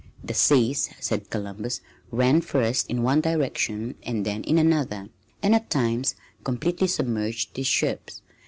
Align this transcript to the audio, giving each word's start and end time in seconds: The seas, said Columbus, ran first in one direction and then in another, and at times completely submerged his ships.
The 0.23 0.33
seas, 0.33 0.89
said 0.99 1.29
Columbus, 1.29 1.79
ran 2.09 2.41
first 2.41 2.89
in 2.89 3.03
one 3.03 3.21
direction 3.21 3.93
and 4.01 4.25
then 4.25 4.43
in 4.45 4.57
another, 4.57 5.09
and 5.43 5.53
at 5.53 5.69
times 5.69 6.15
completely 6.43 6.87
submerged 6.87 7.55
his 7.55 7.67
ships. 7.67 8.23